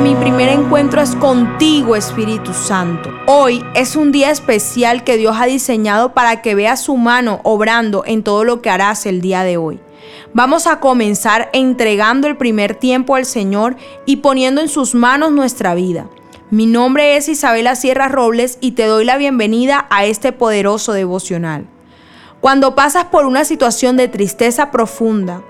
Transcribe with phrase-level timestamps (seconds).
[0.00, 3.10] mi primer encuentro es contigo, Espíritu Santo.
[3.26, 8.02] Hoy es un día especial que Dios ha diseñado para que veas su mano obrando
[8.04, 9.78] en todo lo que harás el día de hoy.
[10.32, 15.74] Vamos a comenzar entregando el primer tiempo al Señor y poniendo en sus manos nuestra
[15.74, 16.08] vida.
[16.50, 21.66] Mi nombre es Isabela Sierra Robles y te doy la bienvenida a este poderoso devocional.
[22.40, 25.42] Cuando pasas por una situación de tristeza profunda,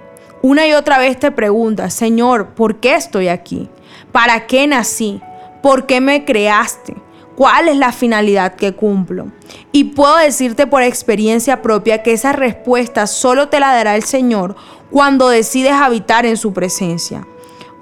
[0.44, 3.70] una y otra vez te preguntas, Señor, ¿por qué estoy aquí?
[4.12, 5.22] ¿Para qué nací?
[5.62, 6.94] ¿Por qué me creaste?
[7.34, 9.28] ¿Cuál es la finalidad que cumplo?
[9.72, 14.54] Y puedo decirte por experiencia propia que esa respuesta solo te la dará el Señor
[14.90, 17.26] cuando decides habitar en su presencia.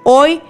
[0.05, 0.41] Hoy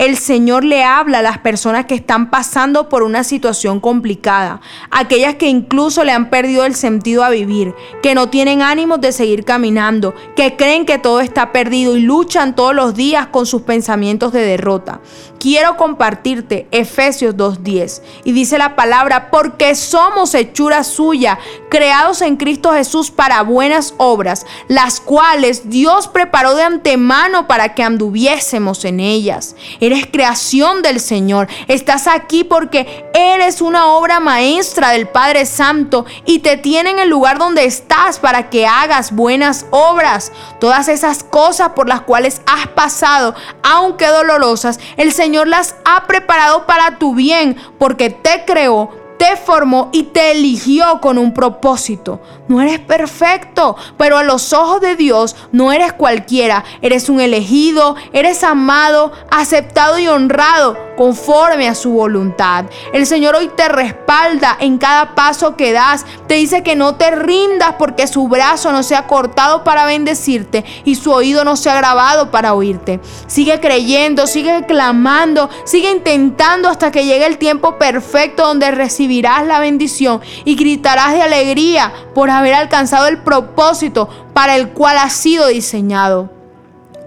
[0.00, 5.34] el Señor le habla a las personas que están pasando por una situación complicada, aquellas
[5.34, 9.44] que incluso le han perdido el sentido a vivir, que no tienen ánimos de seguir
[9.44, 14.32] caminando, que creen que todo está perdido y luchan todos los días con sus pensamientos
[14.32, 15.02] de derrota.
[15.38, 21.38] Quiero compartirte Efesios 2.10 y dice la palabra, porque somos hechura suya,
[21.70, 27.82] creados en Cristo Jesús para buenas obras, las cuales Dios preparó de antemano para que
[27.82, 29.56] anduviésemos en ellas.
[29.90, 31.48] Eres creación del Señor.
[31.66, 37.08] Estás aquí porque eres una obra maestra del Padre Santo y te tiene en el
[37.08, 40.30] lugar donde estás para que hagas buenas obras.
[40.60, 46.66] Todas esas cosas por las cuales has pasado, aunque dolorosas, el Señor las ha preparado
[46.66, 52.22] para tu bien porque te creó te formó y te eligió con un propósito.
[52.48, 56.64] No eres perfecto, pero a los ojos de Dios no eres cualquiera.
[56.80, 62.66] Eres un elegido, eres amado, aceptado y honrado conforme a su voluntad.
[62.92, 66.04] El Señor hoy te respalda en cada paso que das.
[66.26, 70.62] Te dice que no te rindas porque su brazo no se ha cortado para bendecirte
[70.84, 73.00] y su oído no se ha grabado para oírte.
[73.28, 79.58] Sigue creyendo, sigue clamando, sigue intentando hasta que llegue el tiempo perfecto donde recibirás la
[79.58, 85.46] bendición y gritarás de alegría por haber alcanzado el propósito para el cual has sido
[85.46, 86.28] diseñado.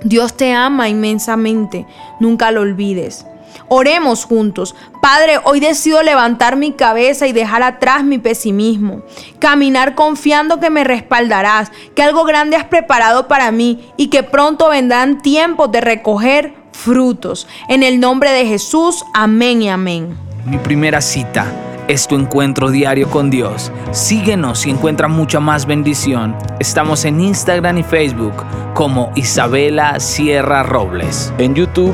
[0.03, 1.85] Dios te ama inmensamente,
[2.19, 3.27] nunca lo olvides.
[3.67, 4.75] Oremos juntos.
[5.01, 9.01] Padre, hoy decido levantar mi cabeza y dejar atrás mi pesimismo.
[9.39, 14.69] Caminar confiando que me respaldarás, que algo grande has preparado para mí y que pronto
[14.69, 17.47] vendrán tiempos de recoger frutos.
[17.69, 20.17] En el nombre de Jesús, amén y amén.
[20.45, 21.45] Mi primera cita
[21.87, 23.71] es tu encuentro diario con Dios.
[23.91, 26.35] Síguenos y encuentra mucha más bendición.
[26.59, 28.33] Estamos en Instagram y Facebook
[28.73, 31.33] como Isabela Sierra Robles.
[31.37, 31.93] En YouTube